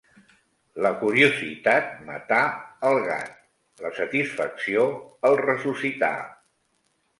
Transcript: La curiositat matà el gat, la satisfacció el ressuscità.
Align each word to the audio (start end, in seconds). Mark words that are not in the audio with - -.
La 0.85 0.91
curiositat 1.01 1.91
matà 2.07 2.39
el 2.91 2.99
gat, 3.11 3.37
la 3.85 3.93
satisfacció 4.01 4.89
el 5.31 5.41
ressuscità. 5.45 6.13